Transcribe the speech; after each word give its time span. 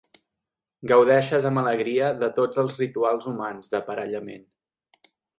Gaudeixes 0.91 1.43
amb 1.49 1.59
alegria 1.61 2.07
de 2.23 2.29
tots 2.39 2.61
els 2.63 2.73
rituals 2.83 3.27
humans 3.33 3.69
d'aparellament. 3.75 4.49